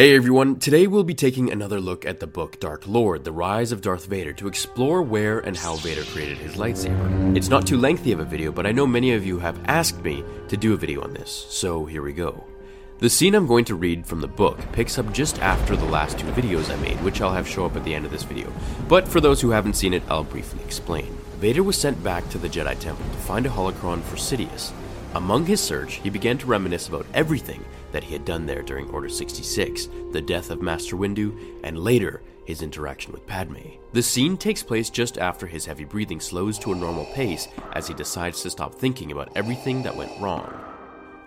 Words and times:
Hey 0.00 0.16
everyone, 0.16 0.58
today 0.58 0.86
we'll 0.86 1.04
be 1.04 1.12
taking 1.12 1.52
another 1.52 1.78
look 1.78 2.06
at 2.06 2.20
the 2.20 2.26
book 2.26 2.58
Dark 2.58 2.88
Lord 2.88 3.22
The 3.22 3.32
Rise 3.32 3.70
of 3.70 3.82
Darth 3.82 4.06
Vader 4.06 4.32
to 4.32 4.48
explore 4.48 5.02
where 5.02 5.40
and 5.40 5.54
how 5.54 5.76
Vader 5.76 6.04
created 6.04 6.38
his 6.38 6.54
lightsaber. 6.54 7.36
It's 7.36 7.50
not 7.50 7.66
too 7.66 7.76
lengthy 7.76 8.12
of 8.12 8.18
a 8.18 8.24
video, 8.24 8.50
but 8.50 8.64
I 8.64 8.72
know 8.72 8.86
many 8.86 9.12
of 9.12 9.26
you 9.26 9.38
have 9.40 9.60
asked 9.66 10.02
me 10.02 10.24
to 10.48 10.56
do 10.56 10.72
a 10.72 10.78
video 10.78 11.02
on 11.02 11.12
this, 11.12 11.30
so 11.50 11.84
here 11.84 12.00
we 12.00 12.14
go. 12.14 12.46
The 13.00 13.10
scene 13.10 13.34
I'm 13.34 13.46
going 13.46 13.66
to 13.66 13.74
read 13.74 14.06
from 14.06 14.22
the 14.22 14.26
book 14.26 14.58
picks 14.72 14.96
up 14.96 15.12
just 15.12 15.38
after 15.40 15.76
the 15.76 15.84
last 15.84 16.18
two 16.18 16.28
videos 16.28 16.72
I 16.72 16.80
made, 16.80 16.96
which 17.02 17.20
I'll 17.20 17.34
have 17.34 17.46
show 17.46 17.66
up 17.66 17.76
at 17.76 17.84
the 17.84 17.94
end 17.94 18.06
of 18.06 18.10
this 18.10 18.24
video. 18.24 18.50
But 18.88 19.06
for 19.06 19.20
those 19.20 19.42
who 19.42 19.50
haven't 19.50 19.76
seen 19.76 19.92
it, 19.92 20.02
I'll 20.08 20.24
briefly 20.24 20.64
explain. 20.64 21.14
Vader 21.40 21.62
was 21.62 21.76
sent 21.76 22.02
back 22.02 22.26
to 22.30 22.38
the 22.38 22.48
Jedi 22.48 22.78
Temple 22.78 23.04
to 23.04 23.18
find 23.18 23.44
a 23.44 23.50
holocron 23.50 24.00
for 24.00 24.16
Sidious. 24.16 24.72
Among 25.14 25.44
his 25.44 25.60
search, 25.60 25.94
he 25.94 26.08
began 26.08 26.38
to 26.38 26.46
reminisce 26.46 26.86
about 26.86 27.06
everything 27.14 27.64
that 27.90 28.04
he 28.04 28.12
had 28.12 28.24
done 28.24 28.46
there 28.46 28.62
during 28.62 28.88
Order 28.90 29.08
66, 29.08 29.88
the 30.12 30.20
death 30.20 30.50
of 30.50 30.62
Master 30.62 30.96
Windu, 30.96 31.36
and 31.64 31.76
later 31.76 32.22
his 32.44 32.62
interaction 32.62 33.12
with 33.12 33.26
Padme. 33.26 33.58
The 33.92 34.02
scene 34.02 34.36
takes 34.36 34.62
place 34.62 34.88
just 34.88 35.18
after 35.18 35.48
his 35.48 35.66
heavy 35.66 35.84
breathing 35.84 36.20
slows 36.20 36.60
to 36.60 36.72
a 36.72 36.76
normal 36.76 37.06
pace 37.06 37.48
as 37.72 37.88
he 37.88 37.94
decides 37.94 38.40
to 38.42 38.50
stop 38.50 38.76
thinking 38.76 39.10
about 39.10 39.32
everything 39.34 39.82
that 39.82 39.96
went 39.96 40.12
wrong. 40.20 40.52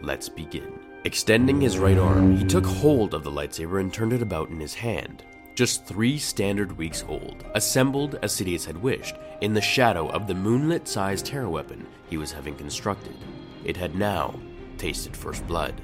Let's 0.00 0.28
begin. 0.28 0.78
Extending 1.04 1.60
his 1.60 1.76
right 1.76 1.98
arm, 1.98 2.36
he 2.36 2.44
took 2.44 2.64
hold 2.64 3.12
of 3.12 3.24
the 3.24 3.30
lightsaber 3.30 3.80
and 3.80 3.92
turned 3.92 4.12
it 4.12 4.22
about 4.22 4.50
in 4.50 4.60
his 4.60 4.74
hand. 4.74 5.24
Just 5.56 5.84
three 5.84 6.16
standard 6.18 6.76
weeks 6.78 7.04
old, 7.08 7.44
assembled 7.54 8.18
as 8.22 8.32
Sidious 8.32 8.66
had 8.66 8.80
wished, 8.80 9.16
in 9.40 9.52
the 9.52 9.60
shadow 9.60 10.08
of 10.08 10.26
the 10.26 10.34
moonlit 10.34 10.86
sized 10.86 11.26
terror 11.26 11.48
weapon 11.48 11.86
he 12.08 12.16
was 12.16 12.32
having 12.32 12.54
constructed. 12.54 13.16
It 13.64 13.76
had 13.76 13.94
now 13.94 14.38
tasted 14.78 15.16
first 15.16 15.46
blood. 15.46 15.80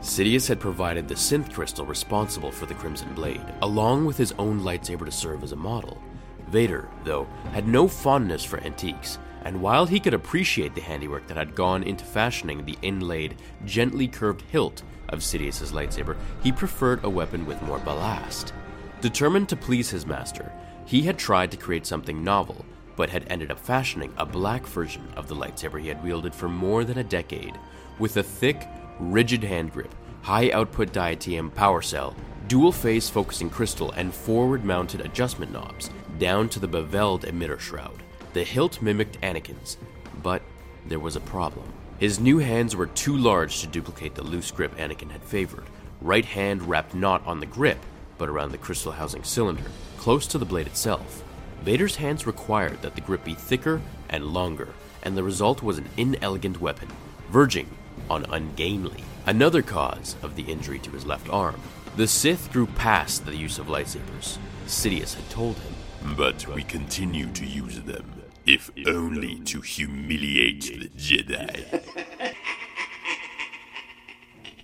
Sidious 0.00 0.46
had 0.46 0.60
provided 0.60 1.08
the 1.08 1.14
synth 1.14 1.52
crystal 1.52 1.86
responsible 1.86 2.52
for 2.52 2.66
the 2.66 2.74
Crimson 2.74 3.12
Blade, 3.14 3.44
along 3.62 4.04
with 4.04 4.16
his 4.16 4.32
own 4.32 4.60
lightsaber 4.60 5.06
to 5.06 5.10
serve 5.10 5.42
as 5.42 5.52
a 5.52 5.56
model. 5.56 6.00
Vader, 6.48 6.88
though, 7.04 7.26
had 7.52 7.66
no 7.66 7.88
fondness 7.88 8.44
for 8.44 8.60
antiques, 8.60 9.18
and 9.44 9.60
while 9.60 9.86
he 9.86 9.98
could 9.98 10.14
appreciate 10.14 10.74
the 10.74 10.80
handiwork 10.80 11.26
that 11.26 11.36
had 11.36 11.54
gone 11.54 11.82
into 11.82 12.04
fashioning 12.04 12.64
the 12.64 12.78
inlaid, 12.82 13.36
gently 13.64 14.06
curved 14.06 14.42
hilt 14.42 14.82
of 15.08 15.22
Sidious's 15.22 15.72
lightsaber, 15.72 16.16
he 16.42 16.52
preferred 16.52 17.02
a 17.04 17.10
weapon 17.10 17.46
with 17.46 17.62
more 17.62 17.78
ballast. 17.78 18.52
Determined 19.00 19.48
to 19.48 19.56
please 19.56 19.90
his 19.90 20.06
master, 20.06 20.52
he 20.86 21.02
had 21.02 21.18
tried 21.18 21.50
to 21.50 21.56
create 21.56 21.86
something 21.86 22.22
novel, 22.22 22.64
but 22.96 23.10
had 23.10 23.26
ended 23.28 23.50
up 23.50 23.58
fashioning 23.58 24.12
a 24.16 24.26
black 24.26 24.66
version 24.66 25.06
of 25.16 25.28
the 25.28 25.34
lightsaber 25.34 25.80
he 25.80 25.88
had 25.88 26.02
wielded 26.02 26.34
for 26.34 26.48
more 26.48 26.84
than 26.84 26.98
a 26.98 27.04
decade, 27.04 27.58
with 27.98 28.16
a 28.16 28.22
thick, 28.22 28.68
rigid 28.98 29.42
hand 29.42 29.72
grip, 29.72 29.94
high 30.22 30.50
output 30.50 30.92
diatium 30.92 31.54
power 31.54 31.82
cell, 31.82 32.14
dual 32.48 32.72
phase 32.72 33.08
focusing 33.08 33.50
crystal, 33.50 33.90
and 33.92 34.14
forward 34.14 34.64
mounted 34.64 35.00
adjustment 35.00 35.52
knobs, 35.52 35.90
down 36.18 36.48
to 36.48 36.60
the 36.60 36.68
beveled 36.68 37.22
emitter 37.22 37.58
shroud. 37.58 38.02
The 38.32 38.44
hilt 38.44 38.82
mimicked 38.82 39.20
Anakin's, 39.20 39.76
but 40.22 40.42
there 40.86 41.00
was 41.00 41.16
a 41.16 41.20
problem. 41.20 41.72
His 41.98 42.18
new 42.18 42.38
hands 42.38 42.74
were 42.74 42.86
too 42.86 43.16
large 43.16 43.60
to 43.60 43.66
duplicate 43.66 44.14
the 44.14 44.22
loose 44.24 44.50
grip 44.50 44.76
Anakin 44.76 45.10
had 45.10 45.22
favored. 45.22 45.64
Right 46.00 46.24
hand 46.24 46.62
wrapped 46.62 46.94
not 46.94 47.24
on 47.26 47.40
the 47.40 47.46
grip, 47.46 47.78
but 48.18 48.28
around 48.28 48.52
the 48.52 48.58
crystal 48.58 48.92
housing 48.92 49.22
cylinder, 49.22 49.64
close 49.96 50.26
to 50.28 50.38
the 50.38 50.44
blade 50.44 50.66
itself. 50.66 51.22
Vader's 51.62 51.96
hands 51.96 52.26
required 52.26 52.82
that 52.82 52.94
the 52.94 53.00
grip 53.00 53.24
be 53.24 53.34
thicker 53.34 53.80
and 54.08 54.26
longer, 54.26 54.74
and 55.02 55.16
the 55.16 55.22
result 55.22 55.62
was 55.62 55.78
an 55.78 55.88
inelegant 55.96 56.60
weapon, 56.60 56.88
verging 57.30 57.68
on 58.10 58.24
ungainly. 58.26 59.04
Another 59.26 59.62
cause 59.62 60.16
of 60.22 60.36
the 60.36 60.42
injury 60.42 60.78
to 60.80 60.90
his 60.90 61.06
left 61.06 61.28
arm. 61.30 61.60
The 61.96 62.06
Sith 62.06 62.52
grew 62.52 62.66
past 62.66 63.24
the 63.24 63.36
use 63.36 63.58
of 63.58 63.66
lightsabers. 63.68 64.38
Sidious 64.66 65.14
had 65.14 65.28
told 65.30 65.56
him. 65.58 65.74
But 66.16 66.46
we 66.48 66.62
continue 66.62 67.30
to 67.32 67.46
use 67.46 67.80
them, 67.80 68.22
if 68.44 68.70
only 68.86 69.38
to 69.40 69.60
humiliate 69.60 70.80
the 70.80 70.88
Jedi. 70.90 71.82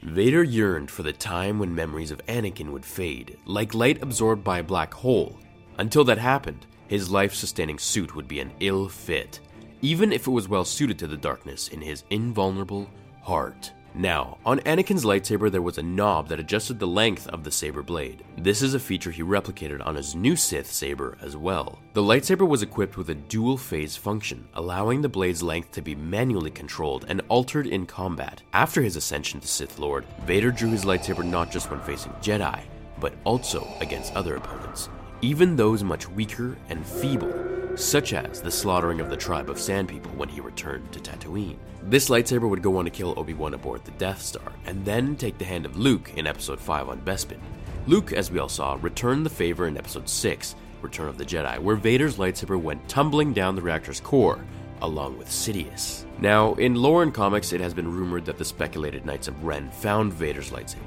Vader 0.02 0.42
yearned 0.42 0.90
for 0.90 1.02
the 1.02 1.12
time 1.12 1.58
when 1.58 1.74
memories 1.74 2.10
of 2.10 2.24
Anakin 2.26 2.72
would 2.72 2.84
fade, 2.84 3.38
like 3.46 3.74
light 3.74 4.02
absorbed 4.02 4.42
by 4.42 4.58
a 4.58 4.62
black 4.62 4.92
hole. 4.92 5.38
Until 5.78 6.04
that 6.04 6.18
happened, 6.18 6.66
his 6.90 7.08
life 7.08 7.32
sustaining 7.32 7.78
suit 7.78 8.16
would 8.16 8.26
be 8.26 8.40
an 8.40 8.50
ill 8.58 8.88
fit, 8.88 9.38
even 9.80 10.12
if 10.12 10.26
it 10.26 10.30
was 10.32 10.48
well 10.48 10.64
suited 10.64 10.98
to 10.98 11.06
the 11.06 11.16
darkness 11.16 11.68
in 11.68 11.80
his 11.80 12.02
invulnerable 12.10 12.90
heart. 13.22 13.70
Now, 13.94 14.38
on 14.44 14.58
Anakin's 14.60 15.04
lightsaber, 15.04 15.52
there 15.52 15.62
was 15.62 15.78
a 15.78 15.84
knob 15.84 16.26
that 16.28 16.40
adjusted 16.40 16.80
the 16.80 16.88
length 16.88 17.28
of 17.28 17.44
the 17.44 17.52
saber 17.52 17.84
blade. 17.84 18.24
This 18.36 18.60
is 18.60 18.74
a 18.74 18.80
feature 18.80 19.12
he 19.12 19.22
replicated 19.22 19.86
on 19.86 19.94
his 19.94 20.16
new 20.16 20.34
Sith 20.34 20.66
saber 20.66 21.16
as 21.22 21.36
well. 21.36 21.78
The 21.92 22.02
lightsaber 22.02 22.46
was 22.46 22.62
equipped 22.62 22.96
with 22.96 23.10
a 23.10 23.14
dual 23.14 23.56
phase 23.56 23.96
function, 23.96 24.48
allowing 24.54 25.00
the 25.00 25.08
blade's 25.08 25.44
length 25.44 25.70
to 25.72 25.82
be 25.82 25.94
manually 25.94 26.50
controlled 26.50 27.04
and 27.08 27.22
altered 27.28 27.68
in 27.68 27.86
combat. 27.86 28.42
After 28.52 28.82
his 28.82 28.96
ascension 28.96 29.38
to 29.38 29.46
Sith 29.46 29.78
Lord, 29.78 30.06
Vader 30.26 30.50
drew 30.50 30.70
his 30.70 30.84
lightsaber 30.84 31.24
not 31.24 31.52
just 31.52 31.70
when 31.70 31.80
facing 31.82 32.10
Jedi, 32.14 32.62
but 32.98 33.14
also 33.22 33.64
against 33.80 34.16
other 34.16 34.34
opponents, 34.34 34.88
even 35.22 35.56
those 35.56 35.82
much 35.82 36.08
weaker 36.08 36.56
and 36.68 36.84
feeble 36.86 37.32
such 37.76 38.12
as 38.12 38.40
the 38.40 38.50
slaughtering 38.50 39.00
of 39.00 39.10
the 39.10 39.16
tribe 39.16 39.48
of 39.48 39.58
Sand 39.58 39.88
People 39.88 40.10
when 40.12 40.28
he 40.28 40.40
returned 40.40 40.90
to 40.92 41.00
Tatooine. 41.00 41.56
This 41.82 42.08
lightsaber 42.08 42.48
would 42.48 42.62
go 42.62 42.76
on 42.76 42.84
to 42.84 42.90
kill 42.90 43.18
Obi 43.18 43.34
Wan 43.34 43.54
aboard 43.54 43.84
the 43.84 43.90
Death 43.92 44.20
Star, 44.20 44.52
and 44.66 44.84
then 44.84 45.16
take 45.16 45.38
the 45.38 45.44
hand 45.44 45.64
of 45.64 45.76
Luke 45.76 46.12
in 46.16 46.26
Episode 46.26 46.60
5 46.60 46.88
on 46.88 47.00
Bespin. 47.00 47.40
Luke, 47.86 48.12
as 48.12 48.30
we 48.30 48.38
all 48.38 48.48
saw, 48.48 48.78
returned 48.80 49.24
the 49.24 49.30
favor 49.30 49.66
in 49.66 49.76
Episode 49.76 50.08
6, 50.08 50.54
Return 50.82 51.08
of 51.08 51.18
the 51.18 51.24
Jedi, 51.24 51.58
where 51.58 51.76
Vader's 51.76 52.16
lightsaber 52.16 52.60
went 52.60 52.88
tumbling 52.88 53.32
down 53.32 53.54
the 53.54 53.62
reactor's 53.62 54.00
core, 54.00 54.44
along 54.82 55.18
with 55.18 55.28
Sidious. 55.28 56.04
Now, 56.20 56.54
in 56.54 56.74
lore 56.74 57.02
and 57.02 57.12
comics, 57.14 57.52
it 57.52 57.60
has 57.60 57.74
been 57.74 57.90
rumored 57.90 58.24
that 58.26 58.38
the 58.38 58.44
speculated 58.44 59.04
Knights 59.06 59.28
of 59.28 59.44
Ren 59.44 59.70
found 59.70 60.12
Vader's 60.12 60.50
lightsaber, 60.50 60.78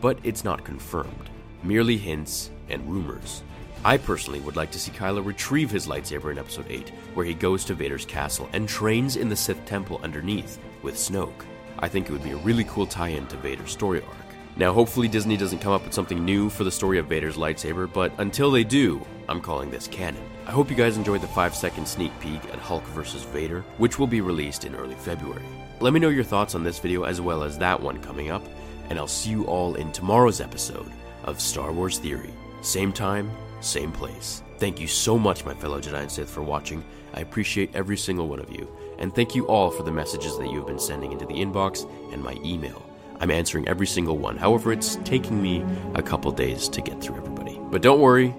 but 0.00 0.18
it's 0.22 0.44
not 0.44 0.64
confirmed, 0.64 1.30
merely 1.64 1.96
hints 1.96 2.50
and 2.68 2.88
rumors. 2.88 3.42
I 3.84 3.98
personally 3.98 4.40
would 4.40 4.56
like 4.56 4.70
to 4.70 4.78
see 4.78 4.92
Kylo 4.92 5.24
retrieve 5.24 5.70
his 5.70 5.86
lightsaber 5.86 6.32
in 6.32 6.38
Episode 6.38 6.66
8, 6.70 6.88
where 7.14 7.26
he 7.26 7.34
goes 7.34 7.64
to 7.66 7.74
Vader's 7.74 8.06
castle 8.06 8.48
and 8.54 8.66
trains 8.66 9.16
in 9.16 9.28
the 9.28 9.36
Sith 9.36 9.62
temple 9.66 10.00
underneath 10.02 10.58
with 10.82 10.94
Snoke. 10.94 11.44
I 11.78 11.88
think 11.88 12.08
it 12.08 12.12
would 12.12 12.24
be 12.24 12.30
a 12.30 12.36
really 12.36 12.64
cool 12.64 12.86
tie 12.86 13.08
in 13.08 13.26
to 13.26 13.36
Vader's 13.36 13.72
story 13.72 14.00
arc. 14.00 14.16
Now, 14.56 14.72
hopefully, 14.72 15.06
Disney 15.06 15.36
doesn't 15.36 15.58
come 15.58 15.72
up 15.72 15.84
with 15.84 15.92
something 15.92 16.24
new 16.24 16.48
for 16.48 16.64
the 16.64 16.70
story 16.70 16.98
of 16.98 17.08
Vader's 17.08 17.36
lightsaber, 17.36 17.92
but 17.92 18.12
until 18.18 18.50
they 18.50 18.64
do, 18.64 19.04
I'm 19.28 19.40
calling 19.40 19.70
this 19.70 19.88
canon. 19.88 20.22
I 20.46 20.52
hope 20.52 20.70
you 20.70 20.76
guys 20.76 20.96
enjoyed 20.96 21.20
the 21.20 21.28
5 21.28 21.54
second 21.54 21.86
sneak 21.86 22.18
peek 22.20 22.42
at 22.46 22.58
Hulk 22.60 22.84
vs. 22.84 23.24
Vader, 23.24 23.62
which 23.76 23.98
will 23.98 24.06
be 24.06 24.22
released 24.22 24.64
in 24.64 24.74
early 24.76 24.94
February. 24.94 25.44
Let 25.80 25.92
me 25.92 26.00
know 26.00 26.08
your 26.08 26.24
thoughts 26.24 26.54
on 26.54 26.62
this 26.62 26.78
video 26.78 27.02
as 27.02 27.20
well 27.20 27.42
as 27.42 27.58
that 27.58 27.78
one 27.78 28.00
coming 28.00 28.30
up, 28.30 28.46
and 28.88 28.98
I'll 28.98 29.06
see 29.08 29.30
you 29.30 29.44
all 29.44 29.74
in 29.74 29.92
tomorrow's 29.92 30.40
episode 30.40 30.90
of 31.24 31.40
Star 31.40 31.72
Wars 31.72 31.98
Theory. 31.98 32.32
Same 32.60 32.92
time, 32.92 33.30
same 33.60 33.92
place. 33.92 34.42
Thank 34.58 34.80
you 34.80 34.86
so 34.86 35.18
much, 35.18 35.44
my 35.44 35.54
fellow 35.54 35.80
Jedi 35.80 36.00
and 36.00 36.10
Sith, 36.10 36.30
for 36.30 36.42
watching. 36.42 36.84
I 37.12 37.20
appreciate 37.20 37.74
every 37.74 37.96
single 37.96 38.28
one 38.28 38.40
of 38.40 38.50
you. 38.50 38.68
And 38.98 39.14
thank 39.14 39.34
you 39.34 39.46
all 39.46 39.70
for 39.70 39.82
the 39.82 39.92
messages 39.92 40.38
that 40.38 40.50
you 40.50 40.58
have 40.58 40.66
been 40.66 40.78
sending 40.78 41.12
into 41.12 41.26
the 41.26 41.34
inbox 41.34 41.90
and 42.12 42.22
my 42.22 42.36
email. 42.44 42.82
I'm 43.20 43.30
answering 43.30 43.68
every 43.68 43.86
single 43.86 44.18
one. 44.18 44.36
However, 44.36 44.72
it's 44.72 44.96
taking 45.04 45.42
me 45.42 45.64
a 45.94 46.02
couple 46.02 46.30
days 46.32 46.68
to 46.68 46.80
get 46.80 47.00
through 47.00 47.16
everybody. 47.16 47.58
But 47.70 47.82
don't 47.82 48.00
worry, 48.00 48.34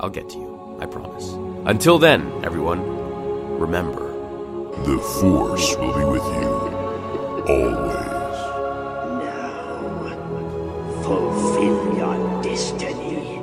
I'll 0.00 0.10
get 0.10 0.28
to 0.30 0.38
you. 0.38 0.78
I 0.80 0.86
promise. 0.86 1.30
Until 1.66 1.98
then, 1.98 2.30
everyone, 2.44 2.80
remember 3.58 4.08
The 4.84 4.98
Force 4.98 5.76
will 5.76 5.96
be 5.98 6.04
with 6.04 6.24
you 6.24 6.68
always. 7.48 8.17
Fulfill 11.08 11.96
your 11.96 12.42
destiny. 12.42 13.37